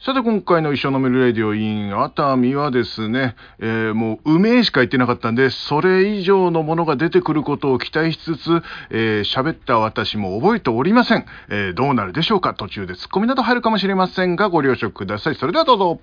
[0.00, 11.26] さて今回の一生呑めるレイディオ in 熱海はですね、えー、もう梅しか言ってなかったんで、それ以上のものが出てくることを期待しつつ、えー、喋った私も覚えておりません。
[11.48, 12.54] えー、どうなるでしょうか？
[12.54, 15.34] 途中でツッコミなど入るかもしれませんが、ご了承ください。
[15.34, 16.00] それではどうぞ。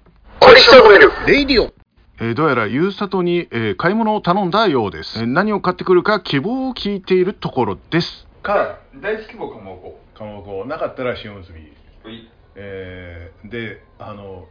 [1.26, 1.74] レイディオ。
[2.20, 8.28] えー、どうやらゆうさとに、えー、買い物を頼んだようです、えー、何を買ってくるか希望を聞いているところです。
[8.44, 14.48] か大好き棒かまぼこかまぼこなかったら塩結びえー、であの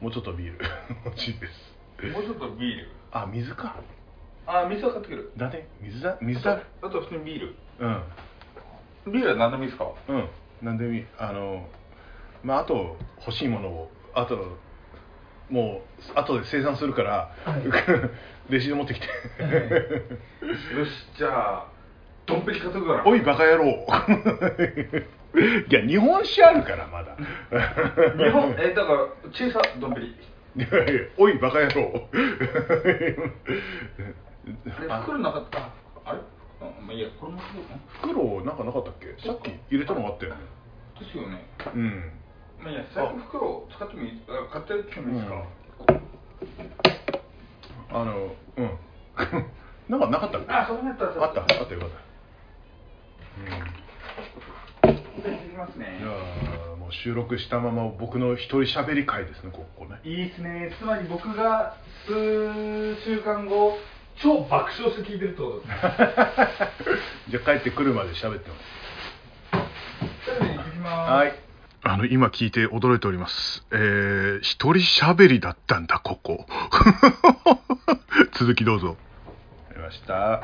[0.00, 0.64] もうちょっとビール。
[1.04, 1.74] 欲しいです。
[2.12, 2.88] もうちょっとビール？
[3.12, 3.76] あ水か。
[4.46, 5.32] あ水は買ってくる。
[5.36, 5.68] だね。
[5.80, 6.60] 水だ水だ。
[6.82, 7.54] あと普通にビール？
[7.80, 7.88] う
[9.10, 9.12] ん。
[9.12, 9.90] ビールは何でもいいですか？
[10.08, 10.28] うん。
[10.62, 11.06] 何でもいい。
[11.18, 11.68] あの
[12.42, 13.90] まああと欲しいものを。
[14.14, 14.56] あと
[15.50, 15.82] も
[16.14, 17.62] う後で生産するから、はい、
[18.52, 19.06] レシート持ってきて。
[20.76, 21.66] よしじゃあ
[22.26, 23.06] ドンペリ買っとくから。
[23.06, 23.86] おいバカ野郎
[25.68, 27.14] いや日本酒あるからまだ。
[28.16, 28.98] 日本えだから
[29.30, 30.16] 小さドンペリ。
[31.18, 32.08] おいバカ野郎。
[35.02, 35.58] 袋なかった？
[36.04, 36.18] あれ？
[36.60, 37.38] あまあいいやこれも
[38.02, 39.14] 袋なんかなかったっけ？
[39.22, 40.40] さっき入れたのがあったよね。
[40.98, 41.46] ですよね。
[41.74, 42.12] うん。
[42.60, 45.34] まあいや財布袋使ってもいい買ってきてもいいですか、
[47.90, 48.70] うん、あのうん。
[49.88, 50.52] なんかなかったっけ？
[50.52, 51.96] あそうなったあったあったよかった。
[53.38, 53.68] うん
[55.18, 63.76] いやもう収録したまま僕の一人喋り会ですねここねいいですねつまり僕が数週間後
[64.22, 65.74] 超爆笑して聞いてるってことですね
[67.30, 68.68] じゃあ帰ってくるまで喋ってます
[70.84, 71.48] はい
[71.80, 73.64] あの、今聞いて驚いております。
[73.70, 76.44] えー、一人喋りだったんだ、ここ。
[78.34, 78.96] 続きどうぞ。
[79.70, 80.42] ありました。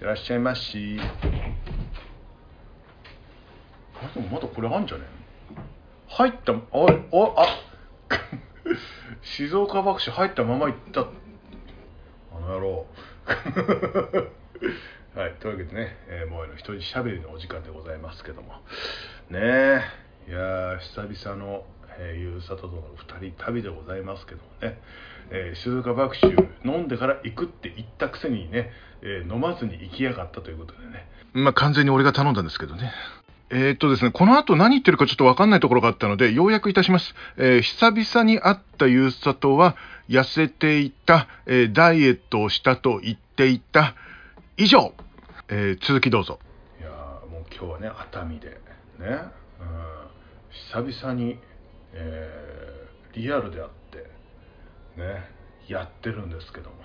[0.00, 1.00] いらっしゃいまし。
[4.02, 5.04] あ、でもまだこれあんじゃね？
[6.08, 6.60] 入った、あ、あ、
[7.36, 7.46] あ、
[9.22, 11.00] 静岡爆笑入ったまま行った。
[11.00, 12.86] あの野郎。
[15.16, 18.60] はい、というわけでね、えー、もうの一人喋りのお時間でございますけども。
[19.30, 19.80] ねえ
[20.28, 21.64] いや久々の、
[21.98, 24.80] えー、ゆうさととの2人旅でございますけどもね、
[25.30, 28.70] えー、静岡爆酒飲んでから行くって言ったくせにね、
[29.02, 32.92] えー、飲まずに行きやがったということでねまあ完全に俺が頼んだんですけどね
[33.50, 37.14] えー、っとですね、この後何言ってるかちょっとわかんないところがあったので、要約いたします。
[37.36, 39.76] えー、久々に会ったゆうさとは、
[40.08, 43.94] 痩せていた、えー、ダイエットをしたと言っていた。
[44.56, 44.92] 以上、
[45.48, 46.38] え続きどうぞ。
[46.80, 48.48] いやもう今日はね、熱海で。
[48.98, 49.06] ね、
[49.60, 51.38] うん、久々に、
[51.92, 52.56] え、
[53.16, 53.98] リアルであって
[55.00, 55.24] ね
[55.68, 56.76] やってるんですけども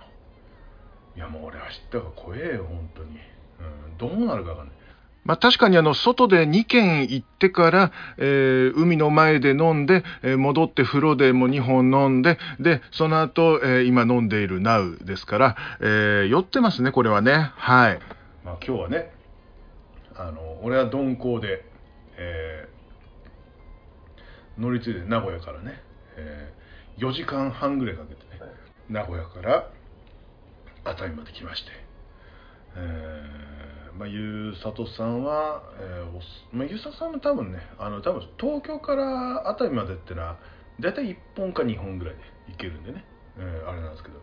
[1.16, 3.18] いやもう俺は知ったが怖えよ本当に、
[3.60, 4.76] うん、どうなるかわかんない
[5.24, 17.52] まあ、確かにあの外で2軒行ってから、えー、海の前で飲んで、えー、戻って風呂でも2本飲んででその後、えー、今飲んでいる Now ですから、えー、酔ってますねこれはね。
[17.56, 18.00] はい、
[18.44, 19.12] まあ、今日はね
[20.16, 21.72] あの俺は鈍行で
[22.24, 25.82] えー、乗り継いで名古屋からね、
[26.18, 28.40] えー、4時間半ぐらいかけてね、
[28.90, 29.72] 名古屋から
[30.84, 31.72] 熱海まで来まして、
[32.76, 40.38] えー、まあ、ゆうさとさんは、えーまあ、ゆうささんも多分ねあの多分東京から熱海までってのは
[40.80, 43.06] 大体1本か2本ぐらいで行けるんでね、
[43.38, 44.16] えー、あれなんですけど、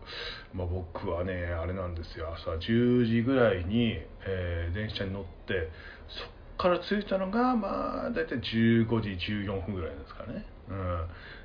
[0.54, 2.34] まあ、僕はねあれなんですよ。
[2.34, 3.94] 朝10時ぐらいに、
[4.26, 5.70] えー、電車に乗って
[6.08, 6.28] そっ
[6.58, 9.16] から着いたのがまあ大体15時
[9.46, 10.44] 14分ぐらいですかね、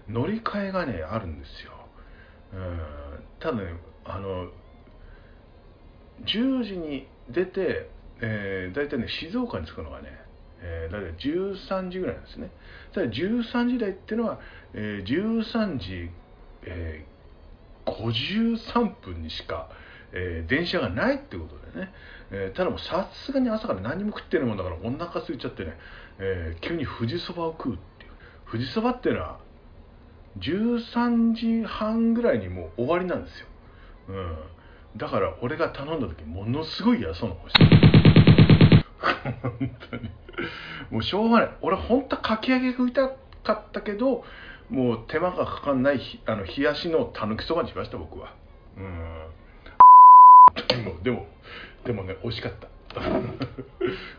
[0.08, 1.72] うん、乗り換えがねあるんですよ、
[2.54, 2.80] うん、
[3.40, 4.50] ただねあの
[6.26, 7.90] 10時に出て、
[8.22, 10.10] えー、大体ね静岡に着くのがね、
[10.62, 12.52] えー、大体13時ぐらいなんですね。
[12.94, 14.40] ただ13時台っていうのは、
[14.74, 16.10] えー、13時、
[16.66, 19.70] えー、53分にしか、
[20.14, 21.94] えー、電車がないってことでね、
[22.32, 25.78] えー、ただもうさすがに朝から何も食ってるもんだからお腹空いちゃってね、
[26.20, 28.12] えー、急に富士そばを食うっていう。
[28.50, 29.40] 富士そばっていうのは
[30.40, 33.48] 13時半ぐらいにもう終わりなんですよ、
[34.10, 34.38] うん、
[34.98, 37.66] だから俺が頼んだ時ものすごい嫌そうな顔して
[39.42, 40.10] 本当に。
[40.92, 41.50] もうしょうがない。
[41.62, 43.10] 俺本当はかき揚げ食いた
[43.44, 44.24] かったけど
[44.70, 48.34] もう手間がかかんないあの冷やしのたぬきそばにしました僕は。
[48.78, 49.30] うん。
[50.68, 51.26] でもでも
[51.86, 52.68] でもね美味しかった。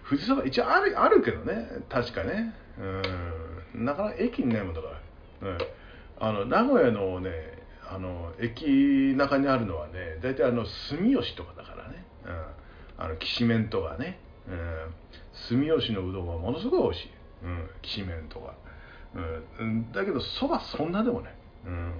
[0.08, 1.68] 富士そば一応あるあるけどね。
[1.88, 2.54] 確かね。
[2.78, 2.82] う
[3.78, 3.84] ん。
[3.84, 4.88] なかなか駅にないもんだか
[5.42, 5.58] ら、うん、
[6.20, 7.30] あの名古屋のね
[7.94, 12.04] あの駅中にあるのはね大体あの住吉とかだからね、
[12.98, 14.18] うん、あのきしめんとかね、
[14.48, 14.94] うん、
[15.48, 17.10] 住吉のうどんはものすごい美味しい、
[17.44, 18.54] うん、きしめんとか、
[19.60, 21.34] うん、だけどそばそんなでもね、
[21.66, 21.92] うん、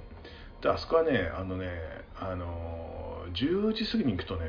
[0.61, 1.69] であそこはねあのね
[2.17, 4.47] あの10時過ぎに行くとね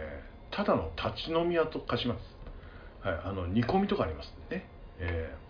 [0.51, 4.67] ただの立ち飲み屋と化します、はい、あの煮込みとかありますね、
[4.99, 5.45] えー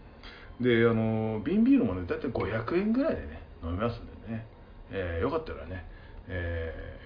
[0.61, 4.45] であの瓶ビールもね大体500円ぐらいでね飲みますんでね、
[4.91, 5.85] えーよかったらね、
[6.27, 7.05] えー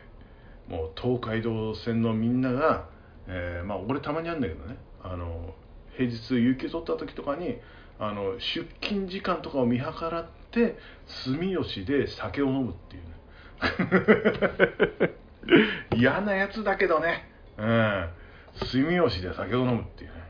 [0.69, 2.89] もう東海道線のみんなが、
[3.27, 5.55] えーまあ俺たまにあるんだけどねあの
[5.97, 7.57] 平日有給取った時とかに
[7.99, 10.77] あの出勤時間とかを見計らって
[11.25, 13.09] 住吉で酒を飲むっていうね。
[15.97, 17.29] 嫌なやつだけどね。
[17.57, 18.09] うん。
[18.67, 20.28] 住吉で酒を飲むっていうね。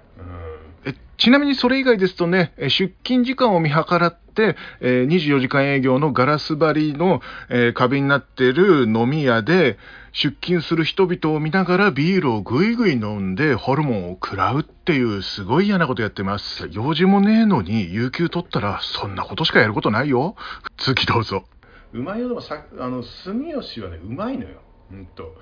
[0.86, 9.78] えちなみにそれ以外ですとね、え出勤時間を見計らって、え24時間営業のガラス張りの、えー壁になってる飲み屋で
[10.12, 16.70] 出勤する人々を見ながらビールをぐいぐい飲んでホルモンを食らうっていうすごい嫌なことやってます。
[16.72, 20.36] 用事もねえのに有給取ったらそんなことしかやることないよ。
[20.78, 21.44] 次どうぞ。
[21.94, 24.62] うまいよでもさあの住吉はねうまいのよ
[24.92, 25.36] うんと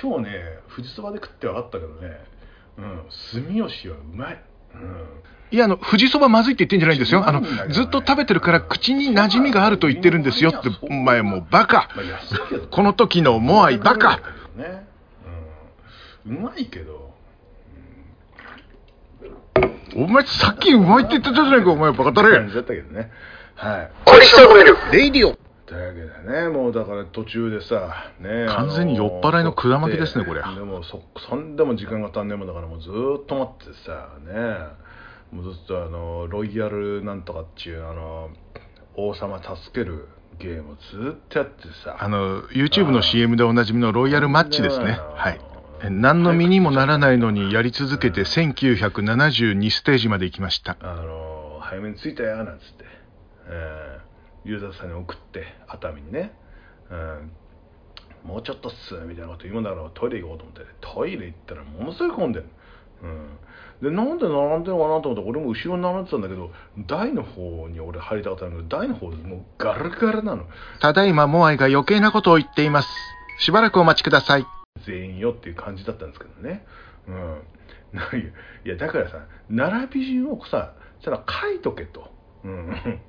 [0.00, 0.30] 今日ね
[0.74, 2.18] 富士そばで食って分かったけどね
[2.78, 3.02] うん。
[3.10, 4.42] 住吉はうまい。
[4.74, 5.22] うん。
[5.50, 7.28] いや、あの、富士そばまずいって言ってんじゃないんですよ。
[7.28, 11.88] あのずっと食べてるから口に馴染みがあると言ってるんですよって、お前もうバカ。
[12.70, 14.20] この時のモアイバカ。
[14.56, 14.86] ね、
[16.26, 17.12] うまいけど。
[19.94, 22.38] お前さっきうまいって言ってたじゃないか、お前バカだれ。
[22.38, 22.54] 感じ。
[22.54, 23.10] だったけどね。
[23.54, 23.82] は
[24.90, 24.96] い。
[24.96, 25.36] レイディオ。
[25.72, 26.48] というわけでね。
[26.48, 34.32] もうだから途中でさね完全に酔っ払いの管巻きですねこれでもそそんでも時間が足んねえもんだからもうずーっと待ってさね
[35.32, 38.28] もうずっとあのロイヤルなんとかっていうあの
[38.96, 40.08] 王様助ける
[40.38, 41.96] ゲームをずっとやってさ。
[41.98, 44.98] あの、YouTube の CM でおなじみのロイヤルマッチですね。
[45.14, 45.40] はい。
[45.84, 50.76] え何の身にもならないのにやり続けて1972ステージまで行きました。
[50.80, 52.84] あの早めに着いたよなんつって、
[53.48, 54.11] えー
[54.44, 56.32] ユーザーさんに送って熱海にね、
[56.90, 57.32] うん
[58.24, 62.46] もうちょっとっすみたいなこと言うんだからトイレ行こうと思ってトイレ行ったらものすごい混んでる、
[63.02, 63.38] うん、
[63.82, 66.52] でなんで並んでるのかなと思って俺も後ろに並んでたんだけど
[66.86, 70.44] 台の方に俺入りたかったんだけど台の方でもうガラガラなの
[70.80, 72.88] ただいまモアイが余計なことを言っています。
[73.38, 74.46] しばらくお待ちください。
[74.86, 76.64] 全員よっていう感じだったんですけどね。
[77.08, 77.42] うん。
[77.92, 78.32] な んい
[78.64, 82.08] や、だからさ、並び順をさ、ちゃんと書いとけと。
[82.44, 83.00] うん。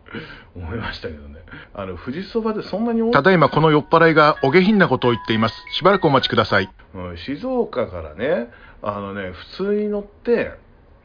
[0.56, 1.40] 思いましたけどね。
[1.74, 5.56] あの、富士そばでそんなにただいまこの酔っ払いがお下品なことを言っています。
[5.72, 6.70] しばらくお待ちください。
[6.94, 8.50] うん、静岡からね、
[8.82, 10.52] あのね、普通に乗って、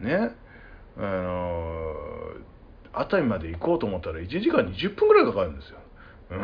[0.01, 0.33] ね、
[0.97, 2.49] あのー
[2.93, 5.79] 熱海まで行こうと思ったら1時間20分ぐらいかかるんですよ。
[6.31, 6.43] うん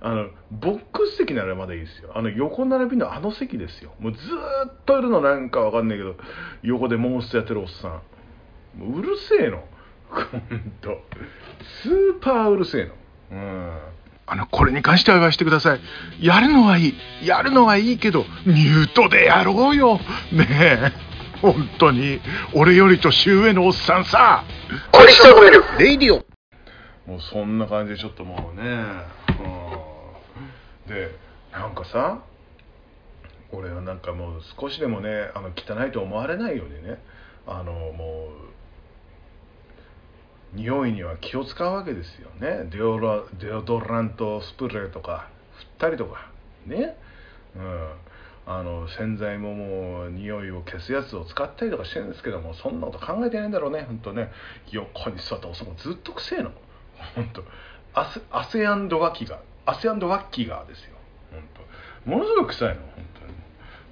[0.00, 6.16] あのボックス席ならまだいいですよあの横並びのあの席ですよもうずーっといるのなんかわかんないけど
[6.62, 8.00] 横でモンストやってるおっさ
[8.78, 9.62] んもううるせえの
[10.12, 11.02] ほんと
[11.82, 12.94] スーパーうるせえの
[13.32, 13.78] うん
[14.24, 15.80] あの、これに関しては言わせてください。
[16.24, 17.26] やるのはいい。
[17.26, 19.98] やるのはいいけど、ミュートでやろうよ。
[20.32, 20.92] ねえ。
[21.42, 22.20] 本当に、
[22.54, 24.44] 俺より年上のおっさんさ。
[25.78, 26.24] レイディオ。
[27.06, 28.62] もうそんな感じでちょっともうね、
[30.86, 31.10] うん、で
[31.52, 32.22] なんかさ
[33.50, 37.02] 俺はなんかもう少しでもねあの汚いと思われないようにね
[37.46, 38.51] あのもう
[40.54, 42.68] 匂いには気を使うわけですよね。
[42.70, 46.30] デオラデオドラントスプレーとか振ったりとか。
[46.66, 46.96] ね。
[47.56, 47.88] うん。
[48.44, 53.82] あの洗剤ももう匂いを消すやつを使ったりとかしてるんですけどもそんなこと考えてないんだろうね。
[53.82, 54.30] 本当ね。
[54.70, 56.50] 横に座ったおっさんもずっとくせえの。
[57.14, 57.44] 本当
[57.94, 60.96] アセアセアンドワキガアセアンドワッキガーですよ。
[61.30, 61.42] 本
[62.04, 62.80] 当ものすごく臭いの。
[62.80, 62.90] 本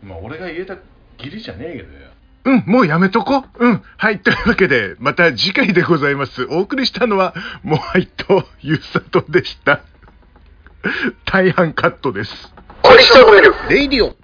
[0.02, 0.10] 当に。
[0.10, 0.74] まあ俺が言えた
[1.18, 2.09] 義理じゃねえけどよ。
[2.44, 3.44] うん、もうやめとこ。
[3.58, 3.82] うん。
[3.96, 4.20] はい。
[4.20, 6.46] というわけで、また次回でございます。
[6.50, 9.80] お送りしたのは、モアイとユーサトでした。
[11.26, 12.54] 大半カットです。
[13.68, 14.14] レイディオ